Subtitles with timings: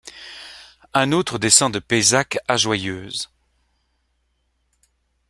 [0.95, 3.29] Un autre descend de Payzac à Joyeuse.